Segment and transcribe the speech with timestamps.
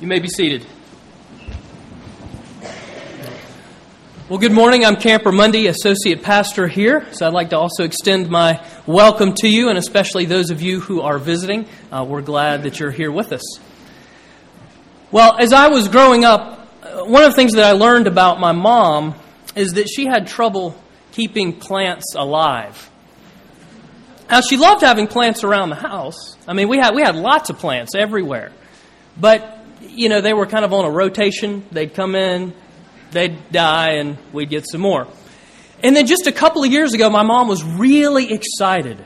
[0.00, 0.66] You may be seated.
[4.28, 4.84] Well, good morning.
[4.84, 7.06] I'm Camper Mundy, Associate Pastor here.
[7.12, 10.80] So I'd like to also extend my welcome to you, and especially those of you
[10.80, 11.68] who are visiting.
[11.92, 13.60] Uh, we're glad that you're here with us.
[15.12, 18.40] Well, as I was growing up, uh, one of the things that I learned about
[18.40, 19.14] my mom
[19.54, 20.76] is that she had trouble
[21.12, 22.90] keeping plants alive.
[24.28, 26.36] Now, she loved having plants around the house.
[26.48, 28.50] I mean, we had, we had lots of plants everywhere.
[29.16, 29.53] But,
[29.90, 31.64] you know, they were kind of on a rotation.
[31.72, 32.52] They'd come in,
[33.10, 35.06] they'd die, and we'd get some more.
[35.82, 39.04] And then just a couple of years ago, my mom was really excited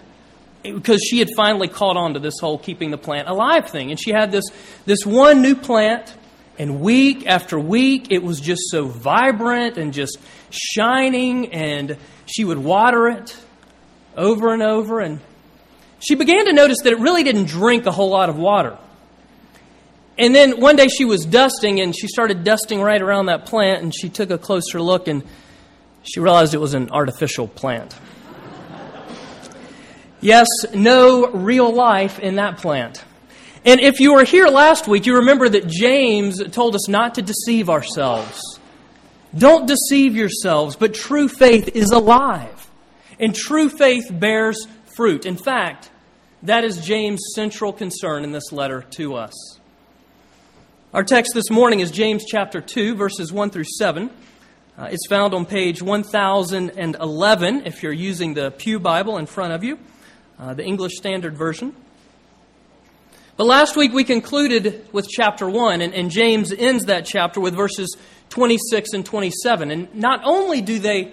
[0.63, 3.91] because she had finally caught on to this whole keeping the plant alive thing.
[3.91, 4.45] And she had this,
[4.87, 6.15] this one new plant,
[6.59, 10.19] and week after week, it was just so vibrant and just
[10.51, 13.37] shining, and she would water it
[14.17, 15.01] over and over.
[15.01, 15.21] And
[16.01, 18.77] she began to notice that it really didn't drink a whole lot of water.
[20.19, 23.83] And then one day she was dusting, and she started dusting right around that plant,
[23.83, 25.23] and she took a closer look, and
[26.03, 27.95] she realized it was an artificial plant.
[30.21, 33.05] Yes, no real life in that plant.
[33.65, 37.23] And if you were here last week, you remember that James told us not to
[37.23, 38.59] deceive ourselves.
[39.37, 42.71] Don't deceive yourselves, but true faith is alive.
[43.21, 44.67] And true faith bears
[44.97, 45.27] fruit.
[45.27, 45.91] In fact,
[46.43, 49.58] that is James' central concern in this letter to us.
[50.95, 54.09] Our text this morning is James chapter 2, verses 1 through 7.
[54.79, 59.63] Uh, it's found on page 1011 if you're using the Pew Bible in front of
[59.63, 59.79] you,
[60.39, 61.77] uh, the English Standard Version.
[63.37, 67.55] But last week we concluded with chapter 1, and, and James ends that chapter with
[67.55, 67.95] verses
[68.31, 69.71] 26 and 27.
[69.71, 71.13] And not only do they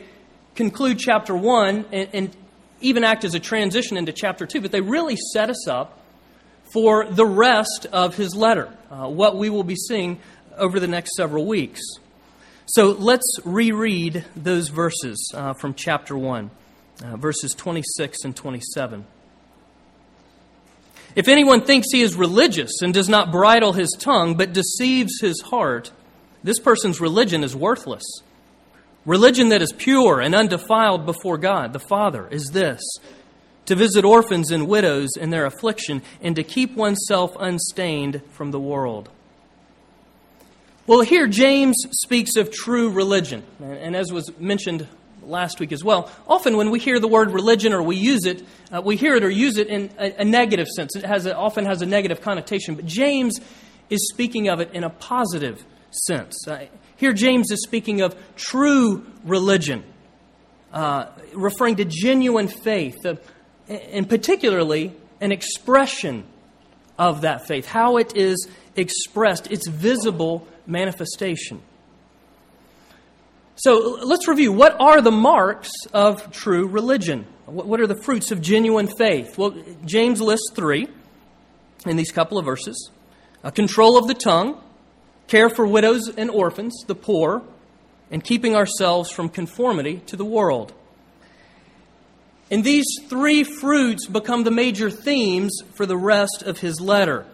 [0.56, 2.38] conclude chapter 1 and, and
[2.80, 6.00] even act as a transition into chapter 2, but they really set us up
[6.66, 10.20] for the rest of his letter, uh, what we will be seeing
[10.58, 11.82] over the next several weeks.
[12.66, 16.50] So let's reread those verses uh, from chapter 1,
[17.04, 19.06] uh, verses 26 and 27.
[21.16, 25.42] If anyone thinks he is religious and does not bridle his tongue, but deceives his
[25.42, 25.92] heart,
[26.44, 28.04] this person's religion is worthless.
[29.06, 32.82] Religion that is pure and undefiled before God, the Father, is this
[33.66, 38.60] to visit orphans and widows in their affliction, and to keep oneself unstained from the
[38.60, 39.10] world.
[40.88, 43.44] Well, here James speaks of true religion.
[43.60, 44.88] And as was mentioned
[45.24, 48.46] last week as well, often when we hear the word religion or we use it,
[48.72, 50.96] uh, we hear it or use it in a, a negative sense.
[50.96, 52.76] It has often has a negative connotation.
[52.76, 53.40] But James
[53.90, 56.48] is speaking of it in a positive sense.
[56.48, 56.68] Uh,
[56.98, 59.84] here, James is speaking of true religion,
[60.72, 62.96] uh, referring to genuine faith,
[63.68, 66.26] and particularly an expression
[66.98, 71.62] of that faith, how it is expressed, its visible manifestation.
[73.56, 74.52] So let's review.
[74.52, 77.26] What are the marks of true religion?
[77.46, 79.38] What are the fruits of genuine faith?
[79.38, 79.56] Well,
[79.86, 80.88] James lists three
[81.86, 82.90] in these couple of verses
[83.54, 84.60] control of the tongue,
[85.28, 87.44] care for widows and orphans, the poor,
[88.10, 90.74] and keeping ourselves from conformity to the world.
[92.52, 97.26] And these three fruits become the major themes for the rest of his letter.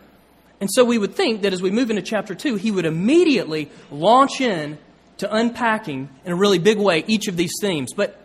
[0.61, 3.69] And so we would think that as we move into chapter 2, he would immediately
[3.89, 4.77] launch in
[5.17, 7.93] to unpacking in a really big way each of these themes.
[7.95, 8.17] But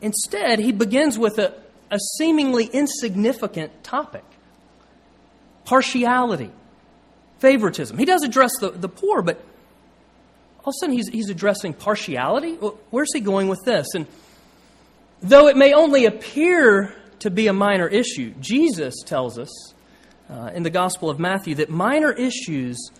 [0.00, 1.54] instead, he begins with a,
[1.90, 4.24] a seemingly insignificant topic
[5.64, 6.50] partiality,
[7.40, 7.98] favoritism.
[7.98, 9.36] He does address the, the poor, but
[10.64, 12.54] all of a sudden he's, he's addressing partiality.
[12.54, 13.86] Where's he going with this?
[13.94, 14.06] And
[15.20, 19.74] Though it may only appear to be a minor issue, Jesus tells us
[20.30, 22.90] uh, in the Gospel of Matthew that minor issues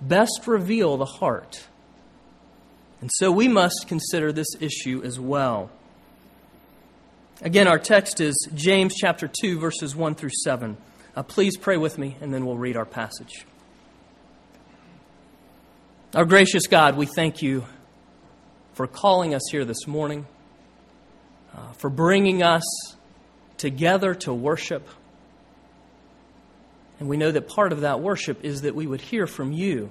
[0.00, 1.64] best reveal the heart.
[3.00, 5.70] And so we must consider this issue as well.
[7.40, 10.76] Again, our text is James chapter 2, verses 1 through 7.
[11.16, 13.46] Uh, please pray with me, and then we'll read our passage.
[16.14, 17.64] Our gracious God, we thank you
[18.74, 20.26] for calling us here this morning
[21.54, 22.64] uh, for bringing us
[23.58, 24.88] together to worship.
[26.98, 29.90] And we know that part of that worship is that we would hear from you.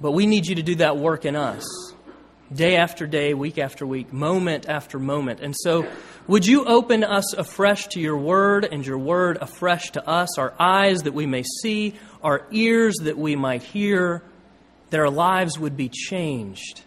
[0.00, 1.64] But we need you to do that work in us,
[2.52, 5.40] day after day, week after week, moment after moment.
[5.40, 5.88] And so,
[6.26, 10.52] would you open us afresh to your word and your word afresh to us, our
[10.58, 14.22] eyes that we may see, our ears that we might hear,
[14.90, 16.82] that our lives would be changed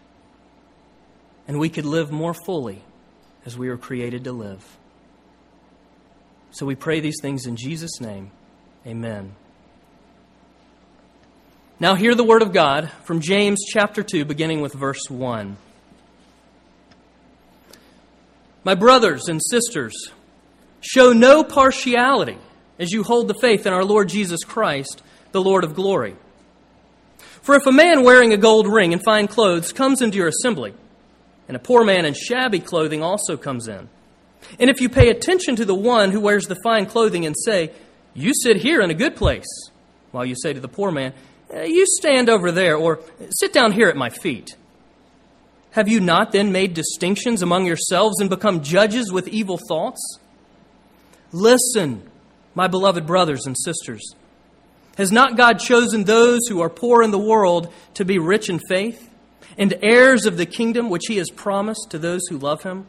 [1.50, 2.80] and we could live more fully
[3.44, 4.64] as we were created to live.
[6.52, 8.30] So we pray these things in Jesus' name.
[8.86, 9.34] Amen.
[11.80, 15.56] Now, hear the word of God from James chapter 2, beginning with verse 1.
[18.62, 20.12] My brothers and sisters,
[20.80, 22.38] show no partiality
[22.78, 25.02] as you hold the faith in our Lord Jesus Christ,
[25.32, 26.14] the Lord of glory.
[27.42, 30.74] For if a man wearing a gold ring and fine clothes comes into your assembly,
[31.50, 33.88] and a poor man in shabby clothing also comes in,
[34.60, 37.72] and if you pay attention to the one who wears the fine clothing and say,
[38.14, 39.48] You sit here in a good place,
[40.12, 41.12] while you say to the poor man,
[41.52, 43.00] uh, you stand over there, or
[43.30, 44.54] sit down here at my feet.
[45.72, 50.20] Have you not then made distinctions among yourselves and become judges with evil thoughts?
[51.32, 52.08] Listen,
[52.54, 54.14] my beloved brothers and sisters.
[54.96, 58.60] Has not God chosen those who are poor in the world to be rich in
[58.68, 59.09] faith
[59.58, 62.86] and heirs of the kingdom which he has promised to those who love him?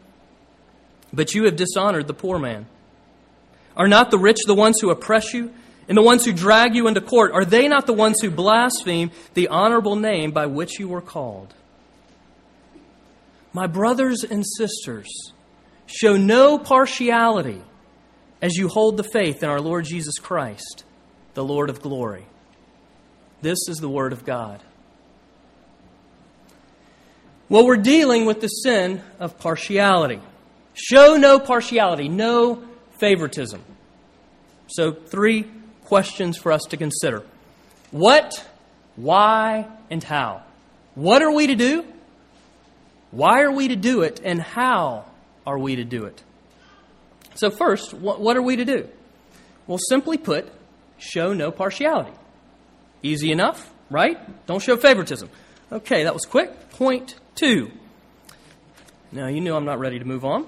[1.13, 2.67] But you have dishonored the poor man.
[3.75, 5.51] Are not the rich the ones who oppress you?
[5.87, 9.11] And the ones who drag you into court, are they not the ones who blaspheme
[9.33, 11.53] the honorable name by which you were called?
[13.51, 15.33] My brothers and sisters,
[15.85, 17.61] show no partiality
[18.41, 20.85] as you hold the faith in our Lord Jesus Christ,
[21.33, 22.25] the Lord of glory.
[23.41, 24.63] This is the Word of God.
[27.51, 30.21] Well, we're dealing with the sin of partiality.
[30.73, 32.63] Show no partiality, no
[32.97, 33.61] favoritism.
[34.67, 35.51] So, three
[35.83, 37.23] questions for us to consider
[37.91, 38.47] What,
[38.95, 40.43] why, and how?
[40.95, 41.83] What are we to do?
[43.11, 44.21] Why are we to do it?
[44.23, 45.03] And how
[45.45, 46.23] are we to do it?
[47.35, 48.87] So, first, what are we to do?
[49.67, 50.49] Well, simply put,
[50.97, 52.13] show no partiality.
[53.03, 54.17] Easy enough, right?
[54.45, 55.29] Don't show favoritism.
[55.69, 56.69] Okay, that was quick.
[56.69, 57.71] Point two.
[59.11, 60.47] Now, you knew I'm not ready to move on.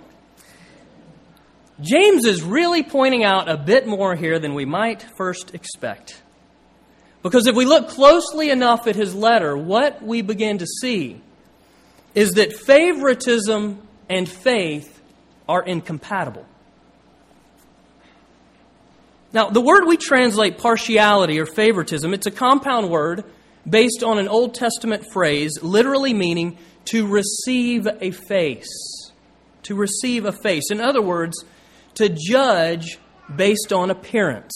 [1.82, 6.22] James is really pointing out a bit more here than we might first expect.
[7.24, 11.22] Because if we look closely enough at his letter, what we begin to see
[12.14, 15.02] is that favoritism and faith
[15.48, 16.46] are incompatible.
[19.32, 23.24] Now, the word we translate partiality or favoritism, it's a compound word
[23.68, 29.12] based on an Old Testament phrase literally meaning to receive a face.
[29.64, 30.72] To receive a face.
[30.72, 31.44] In other words,
[31.96, 32.98] to judge
[33.34, 34.54] based on appearance.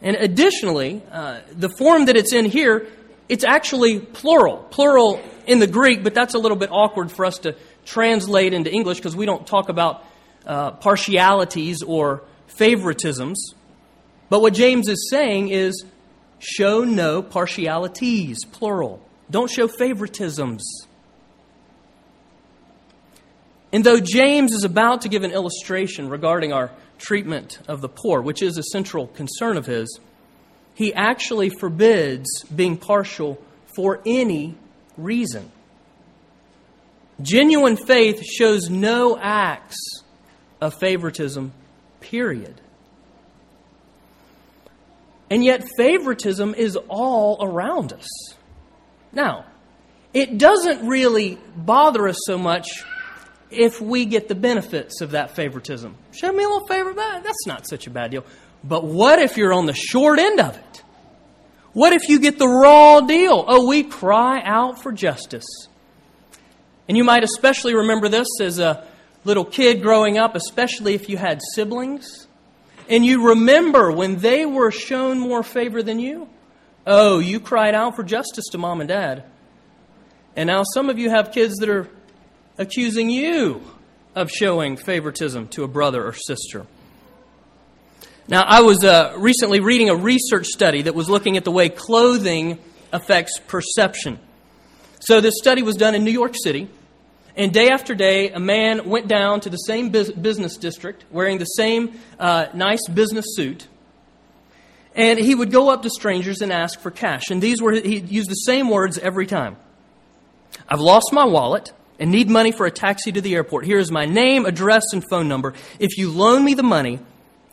[0.00, 2.86] And additionally, uh, the form that it's in here,
[3.28, 4.58] it's actually plural.
[4.70, 8.70] Plural in the Greek, but that's a little bit awkward for us to translate into
[8.70, 10.04] English because we don't talk about
[10.46, 12.22] uh, partialities or
[12.58, 13.36] favoritisms.
[14.30, 15.84] But what James is saying is
[16.38, 19.07] show no partialities, plural.
[19.30, 20.60] Don't show favoritisms.
[23.72, 28.22] And though James is about to give an illustration regarding our treatment of the poor,
[28.22, 30.00] which is a central concern of his,
[30.74, 33.42] he actually forbids being partial
[33.74, 34.54] for any
[34.96, 35.50] reason.
[37.20, 39.76] Genuine faith shows no acts
[40.60, 41.52] of favoritism,
[42.00, 42.60] period.
[45.30, 48.08] And yet, favoritism is all around us.
[49.12, 49.46] Now,
[50.14, 52.68] it doesn't really bother us so much
[53.50, 55.94] if we get the benefits of that favoritism.
[56.12, 58.24] Show me a little favor, that, that's not such a bad deal.
[58.64, 60.82] But what if you're on the short end of it?
[61.72, 63.44] What if you get the raw deal?
[63.46, 65.46] Oh, we cry out for justice.
[66.88, 68.86] And you might especially remember this as a
[69.24, 72.26] little kid growing up, especially if you had siblings.
[72.88, 76.28] And you remember when they were shown more favor than you.
[76.90, 79.24] Oh, you cried out for justice to mom and dad.
[80.34, 81.86] And now some of you have kids that are
[82.56, 83.62] accusing you
[84.14, 86.66] of showing favoritism to a brother or sister.
[88.26, 91.68] Now, I was uh, recently reading a research study that was looking at the way
[91.68, 92.58] clothing
[92.90, 94.18] affects perception.
[95.00, 96.68] So, this study was done in New York City,
[97.36, 101.44] and day after day, a man went down to the same business district wearing the
[101.44, 103.68] same uh, nice business suit,
[104.98, 107.30] and he would go up to strangers and ask for cash.
[107.30, 109.56] And these were, he used the same words every time
[110.68, 113.64] I've lost my wallet and need money for a taxi to the airport.
[113.64, 115.54] Here is my name, address, and phone number.
[115.78, 116.98] If you loan me the money,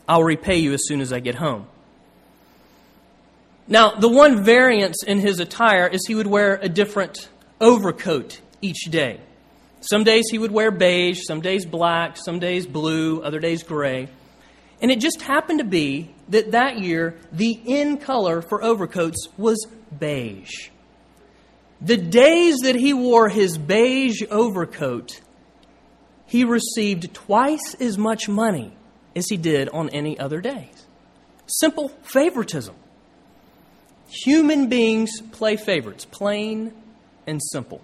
[0.08, 1.66] I'll repay you as soon as I get home.
[3.68, 7.28] Now, the one variance in his attire is he would wear a different
[7.60, 9.20] overcoat each day.
[9.80, 14.08] Some days he would wear beige, some days black, some days blue, other days gray.
[14.82, 19.66] And it just happened to be that that year the in color for overcoats was
[19.98, 20.70] beige.
[21.80, 25.20] The days that he wore his beige overcoat,
[26.26, 28.72] he received twice as much money
[29.14, 30.86] as he did on any other days.
[31.46, 32.74] Simple favoritism.
[34.08, 36.72] Human beings play favorites, plain
[37.26, 37.80] and simple.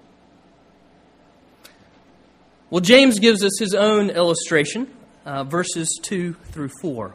[2.71, 4.91] Well, James gives us his own illustration,
[5.27, 7.15] uh, verses 2 through 4.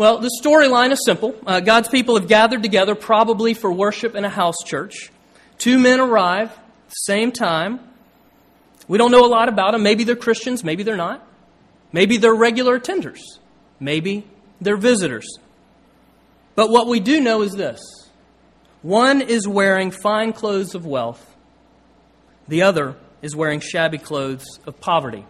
[0.00, 1.34] Well, the storyline is simple.
[1.46, 5.10] Uh, God's people have gathered together, probably for worship in a house church.
[5.58, 7.80] Two men arrive at the same time.
[8.88, 9.82] We don't know a lot about them.
[9.82, 11.22] Maybe they're Christians, maybe they're not.
[11.92, 13.18] Maybe they're regular attenders.
[13.78, 14.24] Maybe
[14.58, 15.38] they're visitors.
[16.54, 17.82] But what we do know is this
[18.80, 21.36] one is wearing fine clothes of wealth,
[22.48, 25.26] the other is wearing shabby clothes of poverty.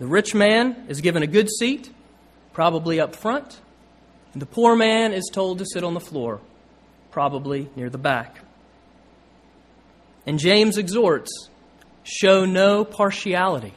[0.00, 1.92] The rich man is given a good seat
[2.58, 3.60] probably up front,
[4.32, 6.40] and the poor man is told to sit on the floor,
[7.12, 8.40] probably near the back.
[10.26, 11.30] And James exhorts
[12.02, 13.74] show no partiality.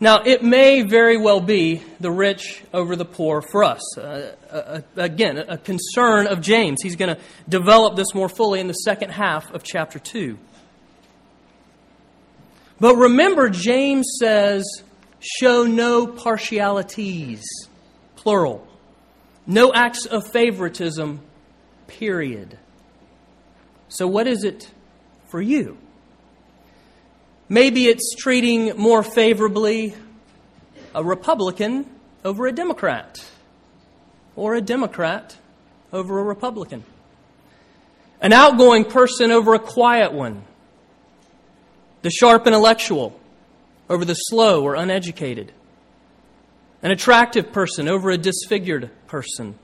[0.00, 3.96] Now, it may very well be the rich over the poor for us.
[3.96, 6.82] Uh, uh, again, a concern of James.
[6.82, 10.36] He's going to develop this more fully in the second half of chapter 2.
[12.78, 14.82] But remember, James says
[15.22, 17.42] show no partialities,
[18.16, 18.66] plural.
[19.46, 21.20] No acts of favoritism,
[21.86, 22.58] period.
[23.88, 24.70] So, what is it
[25.28, 25.78] for you?
[27.48, 29.94] Maybe it's treating more favorably
[30.94, 31.86] a Republican
[32.24, 33.24] over a Democrat,
[34.36, 35.36] or a Democrat
[35.92, 36.84] over a Republican,
[38.20, 40.42] an outgoing person over a quiet one,
[42.02, 43.18] the sharp intellectual
[43.88, 45.52] over the slow or uneducated,
[46.82, 49.58] an attractive person over a disfigured person,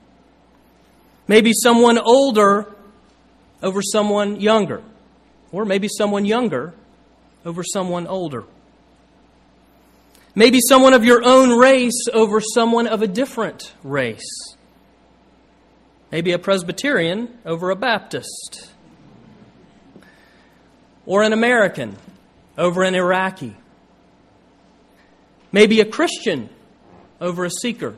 [1.27, 2.73] maybe someone older
[3.63, 4.83] over someone younger,
[5.53, 6.75] or maybe someone younger
[7.45, 8.45] over someone older.
[10.35, 14.55] Maybe someone of your own race over someone of a different race.
[16.13, 18.71] Maybe a Presbyterian over a Baptist.
[21.07, 21.97] Or an American
[22.57, 23.57] over an Iraqi
[25.53, 26.49] Maybe a Christian
[27.21, 27.97] over a seeker.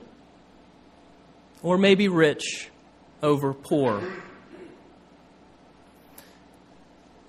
[1.63, 2.71] Or maybe rich
[3.23, 4.03] over poor.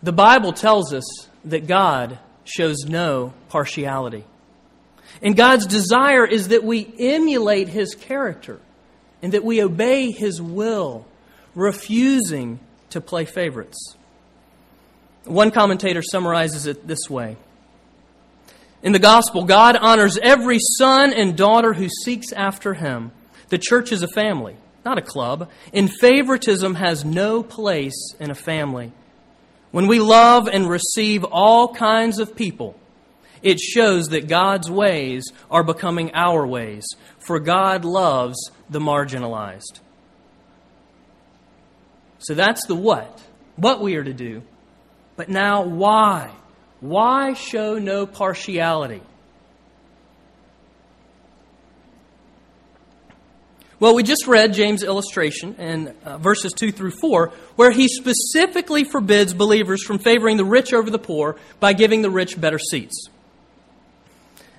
[0.03, 4.23] The Bible tells us that God shows no partiality.
[5.21, 8.59] And God's desire is that we emulate His character
[9.21, 11.05] and that we obey His will,
[11.53, 12.59] refusing
[12.91, 13.95] to play favorites.
[15.25, 17.37] One commentator summarizes it this way
[18.83, 23.11] in the gospel, God honors every son and daughter who seeks after him.
[23.49, 28.35] The church is a family, not a club, and favoritism has no place in a
[28.35, 28.91] family.
[29.71, 32.75] When we love and receive all kinds of people,
[33.41, 36.85] it shows that God's ways are becoming our ways,
[37.19, 38.37] for God loves
[38.69, 39.79] the marginalized.
[42.19, 43.21] So that's the what,
[43.55, 44.43] what we are to do.
[45.15, 46.31] But now, why?
[46.81, 49.01] Why show no partiality?
[53.79, 58.83] Well, we just read James' illustration in uh, verses 2 through 4, where he specifically
[58.83, 63.07] forbids believers from favoring the rich over the poor by giving the rich better seats.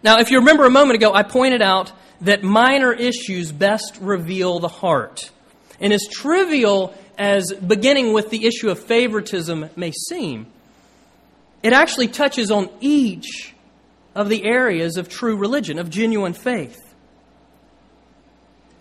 [0.03, 4.59] Now, if you remember a moment ago, I pointed out that minor issues best reveal
[4.59, 5.31] the heart.
[5.79, 10.47] And as trivial as beginning with the issue of favoritism may seem,
[11.63, 13.55] it actually touches on each
[14.15, 16.79] of the areas of true religion, of genuine faith.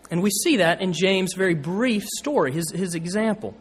[0.10, 3.56] And we see that in James' very brief story, his, his example.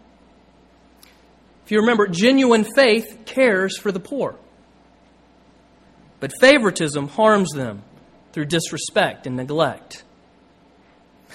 [1.65, 4.37] If you remember, genuine faith cares for the poor,
[6.19, 7.85] but favoritism harms them
[8.33, 10.03] through disrespect and neglect.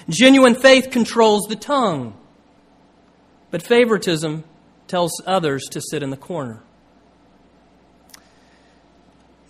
[0.09, 2.17] Genuine faith controls the tongue,
[3.51, 4.43] but favoritism
[4.87, 6.61] tells others to sit in the corner.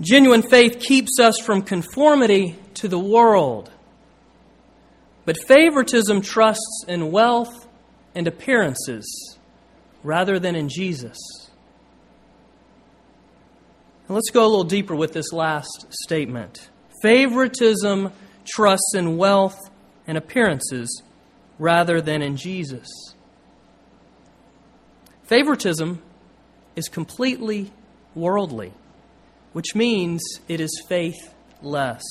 [0.02, 3.72] Genuine faith keeps us from conformity to the world.
[5.26, 7.68] But favoritism trusts in wealth
[8.14, 9.38] and appearances
[10.04, 11.18] rather than in Jesus.
[14.08, 16.70] And let's go a little deeper with this last statement.
[17.02, 18.12] Favoritism
[18.46, 19.58] trusts in wealth
[20.06, 21.02] and appearances
[21.58, 22.88] rather than in Jesus.
[25.24, 26.02] Favoritism
[26.76, 27.72] is completely
[28.14, 28.74] worldly,
[29.56, 32.04] which means it is faithless.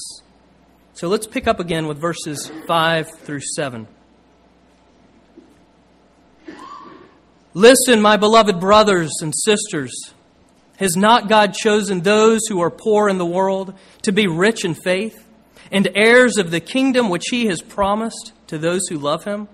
[0.94, 3.86] So let's pick up again with verses 5 through 7.
[7.52, 9.92] Listen, my beloved brothers and sisters.
[10.78, 14.72] Has not God chosen those who are poor in the world to be rich in
[14.72, 15.28] faith
[15.70, 19.48] and heirs of the kingdom which he has promised to those who love him?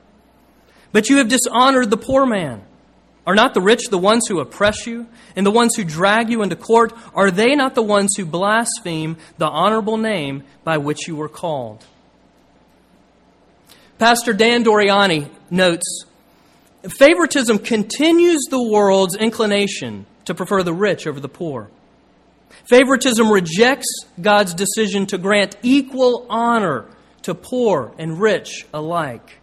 [0.92, 2.62] But you have dishonored the poor man.
[3.30, 5.06] Are not the rich the ones who oppress you
[5.36, 6.92] and the ones who drag you into court?
[7.14, 11.86] Are they not the ones who blaspheme the honorable name by which you were called?
[14.00, 16.06] Pastor Dan Doriani notes
[16.98, 21.70] Favoritism continues the world's inclination to prefer the rich over the poor.
[22.68, 26.84] Favoritism rejects God's decision to grant equal honor
[27.22, 29.38] to poor and rich alike.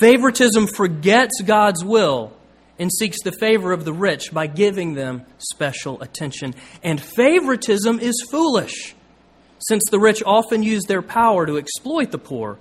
[0.00, 2.32] Favoritism forgets God's will
[2.78, 6.54] and seeks the favor of the rich by giving them special attention.
[6.82, 8.94] And favoritism is foolish,
[9.58, 12.58] since the rich often use their power to exploit the poor,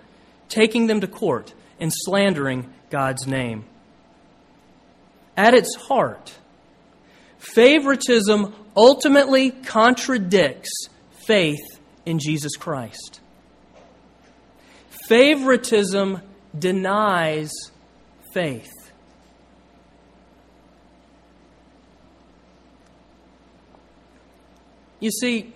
[0.50, 3.66] taking them to court and slandering God's name.
[5.38, 6.34] At its heart,
[7.40, 10.88] favoritism ultimately contradicts
[11.26, 13.22] faith in Jesus Christ.
[15.08, 16.22] Favoritism
[16.58, 17.52] denies
[18.34, 18.81] faith.
[25.02, 25.52] You see,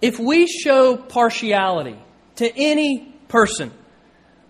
[0.00, 1.96] if we show partiality
[2.36, 3.70] to any person,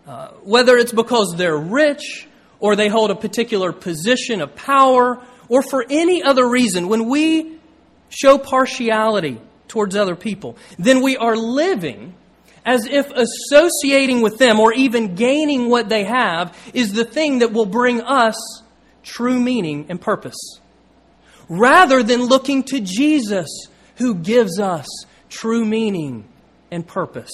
[0.06, 2.28] uh, whether it's because they're rich
[2.60, 7.58] or they hold a particular position of power or for any other reason, when we
[8.08, 12.14] show partiality towards other people, then we are living
[12.64, 17.52] as if associating with them or even gaining what they have is the thing that
[17.52, 18.62] will bring us
[19.02, 20.60] true meaning and purpose.
[21.48, 23.48] Rather than looking to Jesus,
[23.96, 24.86] who gives us
[25.28, 26.24] true meaning
[26.70, 27.32] and purpose.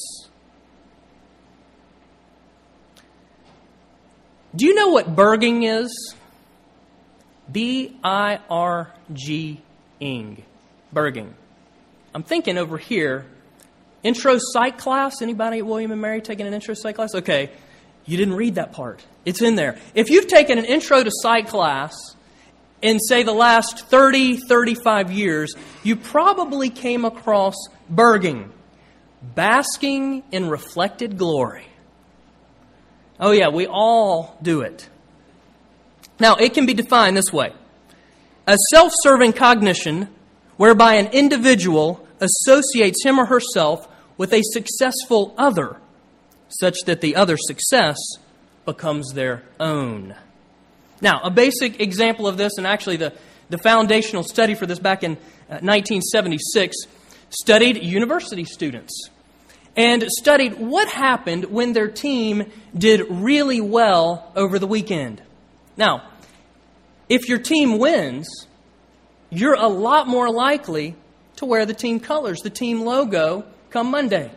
[4.55, 6.15] Do you know what BIRGing is?
[7.51, 9.61] B I R G
[10.01, 10.45] ing.
[10.95, 11.33] BIRGing.
[12.15, 13.27] I'm thinking over here,
[14.05, 15.21] intro psych class.
[15.21, 17.15] Anybody at William and Mary taking an intro psych class?
[17.17, 17.51] Okay,
[18.07, 19.05] you didn't read that part.
[19.25, 19.77] It's in there.
[19.95, 22.14] If you've taken an intro to psych class
[22.85, 27.55] in, say, the last 30, 35 years, you probably came across
[27.91, 28.51] BIRGing,
[29.23, 31.65] basking in reflected glory.
[33.19, 34.87] Oh, yeah, we all do it.
[36.21, 37.55] Now, it can be defined this way
[38.47, 40.11] a self serving cognition
[40.59, 45.79] whereby an individual associates him or herself with a successful other,
[46.49, 47.97] such that the other's success
[48.67, 50.15] becomes their own.
[51.01, 53.13] Now, a basic example of this, and actually the,
[53.51, 56.77] the foundational study for this back in uh, 1976,
[57.31, 59.11] studied university students
[59.77, 65.21] and studied what happened when their team did really well over the weekend.
[65.77, 66.09] Now,
[67.09, 68.47] if your team wins,
[69.31, 70.95] you're a lot more likely
[71.37, 74.31] to wear the team colors, the team logo, come Monday.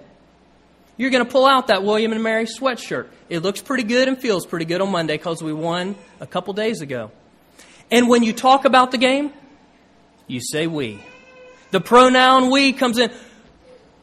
[0.98, 3.08] You're going to pull out that William and Mary sweatshirt.
[3.30, 6.54] It looks pretty good and feels pretty good on Monday because we won a couple
[6.54, 7.12] days ago.
[7.92, 9.32] And when you talk about the game,
[10.26, 11.00] you say we.
[11.72, 13.12] The pronoun we comes in.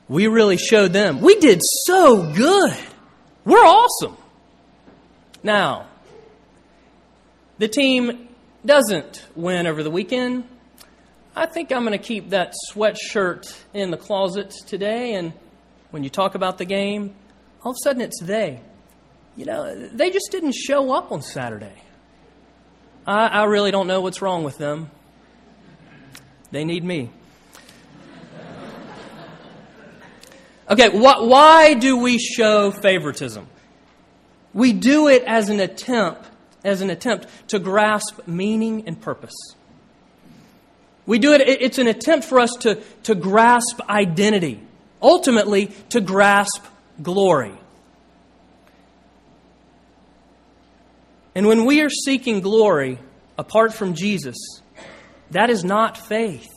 [0.08, 1.20] We really showed them.
[1.20, 2.76] We did so good.
[3.44, 4.16] We're awesome.
[5.42, 5.86] Now,
[7.58, 8.28] the team
[8.64, 10.44] doesn't win over the weekend.
[11.36, 15.32] I think I'm going to keep that sweatshirt in the closet today and
[15.94, 17.14] when you talk about the game,
[17.62, 18.60] all of a sudden it's they.
[19.36, 21.84] You know, they just didn't show up on Saturday.
[23.06, 24.90] I, I really don't know what's wrong with them.
[26.50, 27.10] They need me.
[30.68, 33.46] Okay, wh- why do we show favoritism?
[34.52, 36.28] We do it as an attempt,
[36.64, 39.36] as an attempt to grasp meaning and purpose.
[41.06, 44.60] We do it, it's an attempt for us to, to grasp identity
[45.04, 46.64] ultimately to grasp
[47.00, 47.52] glory.
[51.34, 52.98] And when we are seeking glory
[53.36, 54.36] apart from Jesus,
[55.30, 56.48] that is not faith.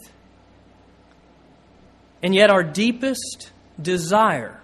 [2.24, 4.60] And yet, our deepest desire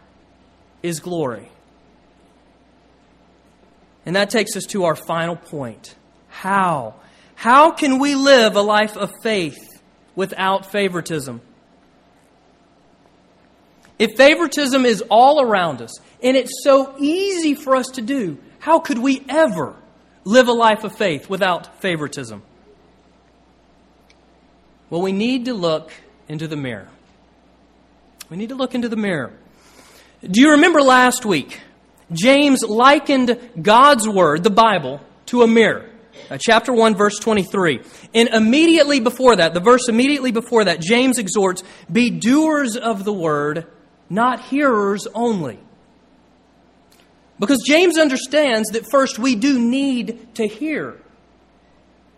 [0.81, 1.49] is glory.
[4.05, 5.95] And that takes us to our final point.
[6.29, 6.95] How?
[7.35, 9.81] How can we live a life of faith
[10.15, 11.41] without favoritism?
[14.03, 18.79] If favoritism is all around us, and it's so easy for us to do, how
[18.79, 19.77] could we ever
[20.25, 22.43] live a life of faith without favoritism?
[24.89, 25.93] Well, we need to look
[26.27, 26.89] into the mirror.
[28.29, 29.31] We need to look into the mirror.
[30.21, 31.61] Do you remember last week?
[32.11, 35.89] James likened God's Word, the Bible, to a mirror.
[36.29, 37.79] Uh, chapter 1, verse 23.
[38.13, 43.13] And immediately before that, the verse immediately before that, James exhorts, Be doers of the
[43.13, 43.67] Word,
[44.13, 45.59] not hearers only.
[47.39, 51.01] Because James understands that first we do need to hear.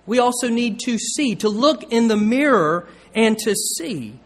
[0.06, 4.20] We also need to see, to look in the mirror and to see.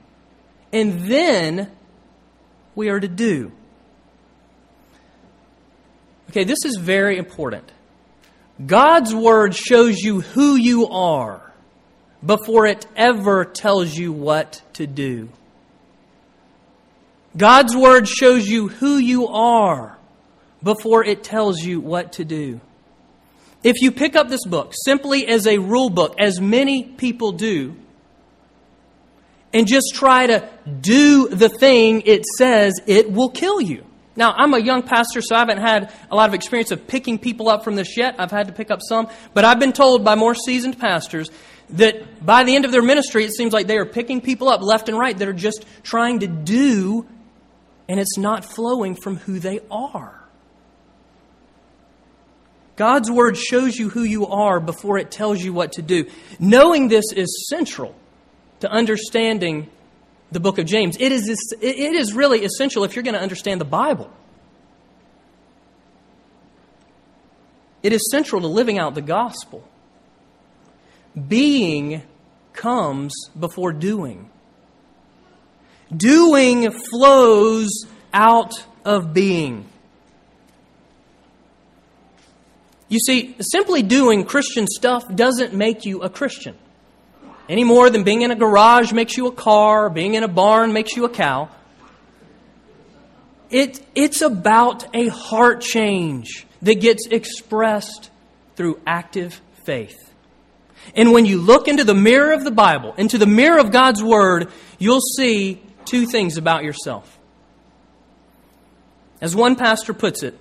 [0.74, 1.72] And then
[2.76, 3.52] we are to do.
[6.32, 7.72] Okay, this is very important.
[8.66, 11.54] God's Word shows you who you are
[12.26, 15.30] before it ever tells you what to do.
[17.38, 19.98] God's Word shows you who you are
[20.64, 22.60] before it tells you what to do.
[23.64, 27.76] If you pick up this book simply as a rule book, as many people do,
[29.54, 33.84] and just try to do the thing it says, it will kill you.
[34.16, 37.18] Now, I'm a young pastor, so I haven't had a lot of experience of picking
[37.18, 38.16] people up from this yet.
[38.20, 39.08] I've had to pick up some.
[39.34, 41.32] But I've been told by more seasoned pastors
[41.70, 44.62] that by the end of their ministry, it seems like they are picking people up
[44.62, 47.06] left and right that are just trying to do,
[47.90, 50.24] and it's not flowing from who they are.
[52.76, 56.06] God's Word shows you who you are before it tells you what to do.
[56.40, 57.94] Knowing this is central
[58.62, 59.70] to understanding
[60.32, 60.96] the book of James.
[61.00, 64.10] It is, it is really essential if you're going to understand the Bible.
[67.82, 69.68] It is central to living out the gospel.
[71.28, 72.04] Being
[72.54, 74.30] comes before doing.
[75.96, 78.54] Doing flows out
[78.86, 79.66] of being.
[82.90, 86.58] You see, simply doing Christian stuff doesn't make you a Christian.
[87.48, 90.74] Any more than being in a garage makes you a car, being in a barn
[90.74, 91.50] makes you a cow.
[93.50, 98.12] It, it's about a heart change that gets expressed
[98.56, 99.98] through active faith.
[100.96, 104.04] And when you look into the mirror of the Bible, into the mirror of God's
[104.04, 107.18] Word, you'll see two things about yourself.
[109.22, 110.38] As one pastor puts it,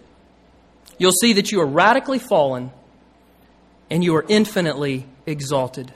[0.99, 2.71] you'll see that you are radically fallen
[3.91, 5.93] and you are infinitely exalted.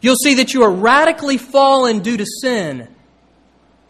[0.00, 2.88] You'll see that you are radically fallen due to sin.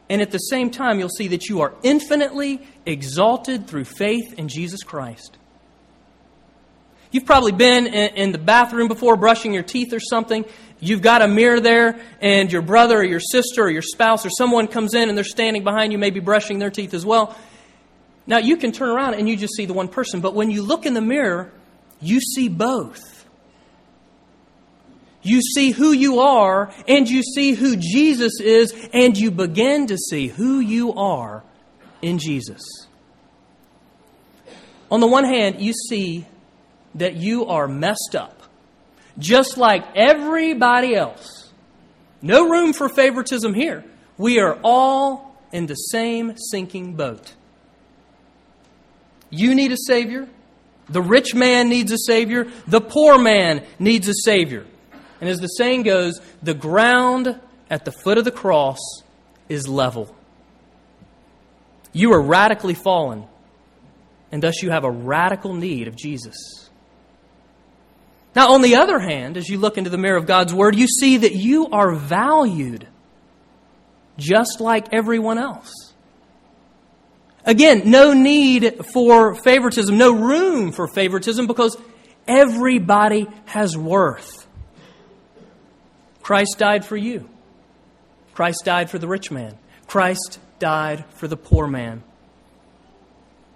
[0.08, 4.48] And at the same time, you'll see that you are infinitely exalted through faith in
[4.48, 5.38] Jesus Christ.
[7.14, 10.44] You've probably been in the bathroom before brushing your teeth or something.
[10.80, 14.30] You've got a mirror there, and your brother or your sister or your spouse or
[14.30, 17.38] someone comes in and they're standing behind you, maybe brushing their teeth as well.
[18.26, 20.62] Now, you can turn around and you just see the one person, but when you
[20.62, 21.52] look in the mirror,
[22.00, 23.24] you see both.
[25.22, 29.96] You see who you are, and you see who Jesus is, and you begin to
[29.96, 31.44] see who you are
[32.02, 32.88] in Jesus.
[34.90, 36.26] On the one hand, you see
[36.94, 38.42] that you are messed up,
[39.18, 41.52] just like everybody else.
[42.22, 43.84] No room for favoritism here.
[44.16, 47.34] We are all in the same sinking boat.
[49.30, 50.28] You need a Savior.
[50.88, 52.46] The rich man needs a Savior.
[52.66, 54.66] The poor man needs a Savior.
[55.20, 58.78] And as the saying goes, the ground at the foot of the cross
[59.48, 60.14] is level.
[61.92, 63.24] You are radically fallen,
[64.32, 66.63] and thus you have a radical need of Jesus.
[68.34, 70.88] Now, on the other hand, as you look into the mirror of God's Word, you
[70.88, 72.88] see that you are valued
[74.16, 75.72] just like everyone else.
[77.44, 81.76] Again, no need for favoritism, no room for favoritism because
[82.26, 84.46] everybody has worth.
[86.22, 87.28] Christ died for you.
[88.32, 89.56] Christ died for the rich man.
[89.86, 92.02] Christ died for the poor man.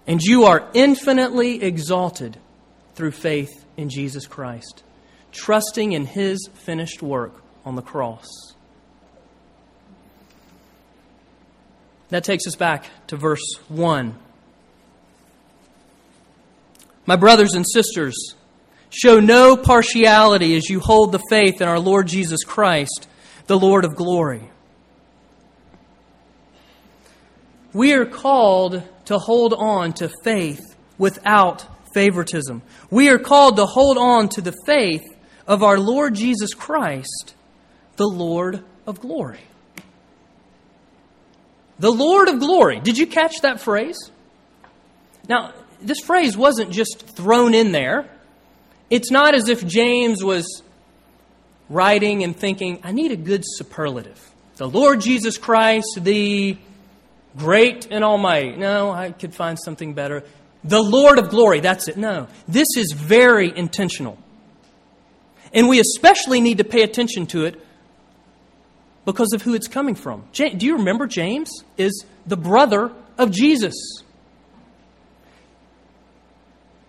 [0.05, 2.37] And you are infinitely exalted
[2.93, 4.83] through faith in Jesus Christ,
[5.31, 8.27] trusting in his finished work on the cross.
[12.09, 14.15] That takes us back to verse 1.
[17.05, 18.35] My brothers and sisters,
[18.89, 23.07] show no partiality as you hold the faith in our Lord Jesus Christ,
[23.47, 24.49] the Lord of glory.
[27.71, 30.59] We are called to hold on to faith
[30.97, 32.61] without favoritism.
[32.89, 35.03] We are called to hold on to the faith
[35.47, 37.33] of our Lord Jesus Christ,
[37.95, 39.41] the Lord of glory.
[41.79, 42.79] The Lord of glory.
[42.79, 44.11] Did you catch that phrase?
[45.27, 48.09] Now, this phrase wasn't just thrown in there.
[48.89, 50.61] It's not as if James was
[51.69, 54.19] writing and thinking, I need a good superlative.
[54.57, 56.57] The Lord Jesus Christ, the
[57.37, 58.57] great and almighty.
[58.57, 60.23] No, I could find something better.
[60.63, 61.97] The Lord of glory, that's it.
[61.97, 64.17] No, this is very intentional.
[65.53, 67.59] And we especially need to pay attention to it
[69.05, 70.25] because of who it's coming from.
[70.33, 73.75] Do you remember James is the brother of Jesus?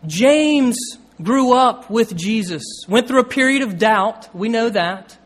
[0.07, 0.77] James
[1.23, 4.35] grew up with Jesus, went through a period of doubt.
[4.35, 5.17] We know that.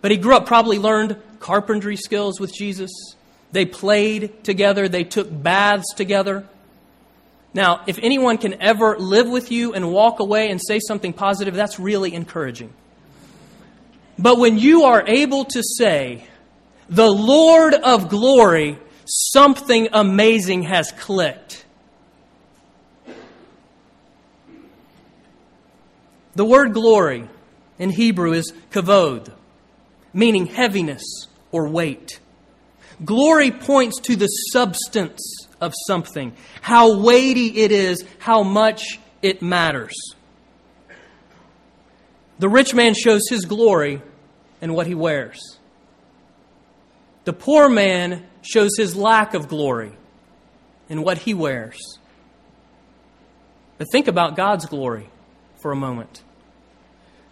[0.00, 2.90] But he grew up, probably learned carpentry skills with Jesus.
[3.52, 6.46] They played together, they took baths together.
[7.54, 11.54] Now, if anyone can ever live with you and walk away and say something positive,
[11.54, 12.72] that's really encouraging.
[14.18, 16.26] But when you are able to say,
[16.88, 21.64] the Lord of glory, something amazing has clicked.
[26.34, 27.28] The word glory
[27.78, 29.30] in Hebrew is kavod,
[30.14, 32.20] meaning heaviness or weight.
[33.04, 39.94] Glory points to the substance of something, how weighty it is, how much it matters.
[42.38, 44.02] The rich man shows his glory
[44.60, 45.40] in what he wears.
[47.24, 49.92] The poor man shows his lack of glory
[50.88, 51.78] in what he wears.
[53.78, 55.08] But think about God's glory
[55.60, 56.22] for a moment.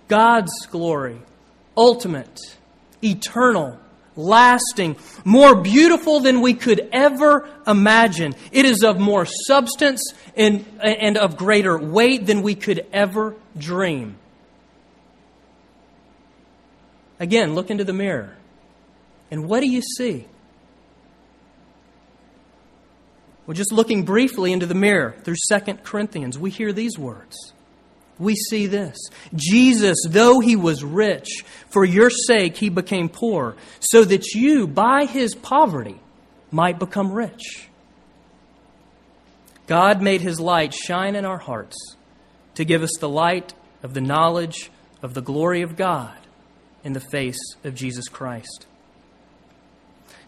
[0.07, 1.21] God's glory,
[1.77, 2.39] ultimate,
[3.03, 3.79] eternal,
[4.17, 8.35] lasting, more beautiful than we could ever imagine.
[8.53, 14.17] It is of more substance and, and of greater weight than we could ever dream.
[17.19, 18.37] Again, look into the mirror.
[19.31, 20.27] And what do you see?
[23.47, 27.53] Well, just looking briefly into the mirror through 2 Corinthians, we hear these words.
[28.21, 28.99] We see this
[29.35, 35.07] Jesus, though he was rich, for your sake he became poor, so that you, by
[35.07, 35.99] his poverty,
[36.53, 37.69] might become rich.
[39.67, 41.77] God made his light shine in our hearts
[42.57, 44.71] to give us the light of the knowledge
[45.03, 46.17] of the glory of God
[46.85, 48.67] in the face of Jesus Christ.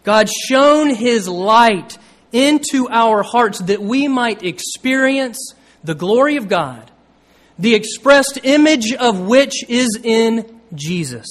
[0.03, 1.97] God shone his light
[2.31, 5.53] into our hearts that we might experience
[5.83, 6.89] the glory of God,
[7.57, 11.27] the expressed image of which is in Jesus.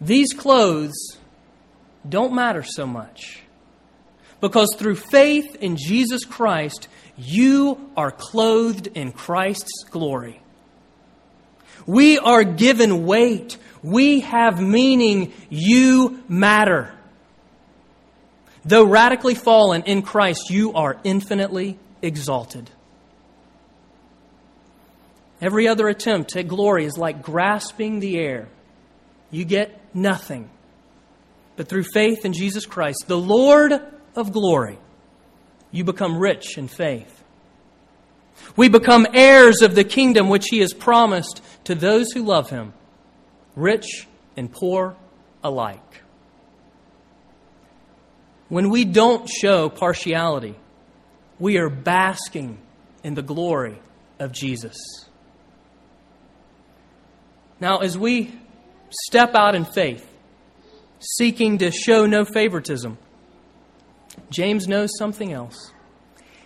[0.00, 1.18] These clothes
[2.08, 3.42] don't matter so much
[4.40, 10.40] because through faith in Jesus Christ, you are clothed in Christ's glory.
[11.86, 13.58] We are given weight.
[13.82, 15.32] We have meaning.
[15.48, 16.95] You matter.
[18.66, 22.68] Though radically fallen in Christ, you are infinitely exalted.
[25.40, 28.48] Every other attempt at glory is like grasping the air.
[29.30, 30.50] You get nothing.
[31.54, 33.72] But through faith in Jesus Christ, the Lord
[34.16, 34.78] of glory,
[35.70, 37.22] you become rich in faith.
[38.56, 42.72] We become heirs of the kingdom which He has promised to those who love Him,
[43.54, 44.96] rich and poor
[45.44, 46.02] alike.
[48.48, 50.54] When we don't show partiality,
[51.38, 52.58] we are basking
[53.02, 53.78] in the glory
[54.18, 54.76] of Jesus.
[57.60, 58.38] Now, as we
[58.90, 60.06] step out in faith,
[61.00, 62.98] seeking to show no favoritism,
[64.30, 65.72] James knows something else.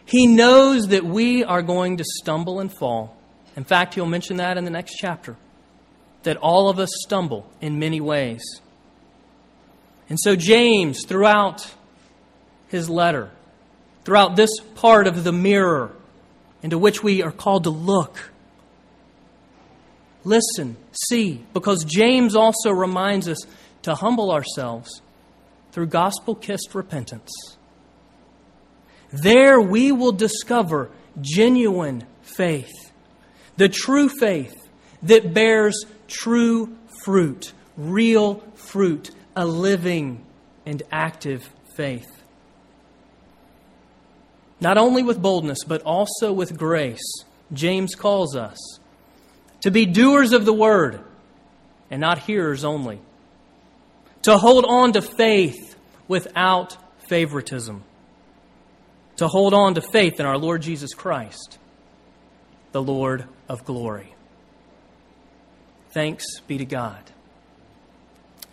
[0.04, 3.16] He knows that we are going to stumble and fall.
[3.56, 5.36] In fact, he'll mention that in the next chapter
[6.22, 8.42] that all of us stumble in many ways.
[10.08, 11.72] And so, James, throughout
[12.70, 13.30] his letter,
[14.04, 15.92] throughout this part of the mirror
[16.62, 18.30] into which we are called to look,
[20.24, 20.76] listen,
[21.08, 23.38] see, because James also reminds us
[23.82, 25.02] to humble ourselves
[25.72, 27.30] through gospel kissed repentance.
[29.12, 32.92] There we will discover genuine faith,
[33.56, 34.54] the true faith
[35.02, 40.24] that bears true fruit, real fruit, a living
[40.66, 42.19] and active faith.
[44.60, 48.58] Not only with boldness, but also with grace, James calls us
[49.60, 51.00] to be doers of the word
[51.90, 53.00] and not hearers only,
[54.22, 55.76] to hold on to faith
[56.08, 56.76] without
[57.08, 57.84] favoritism
[59.20, 61.58] to hold on to faith in our Lord Jesus Christ,
[62.72, 64.14] the Lord of glory.
[65.90, 67.02] Thanks be to God.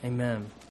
[0.03, 0.47] Amen.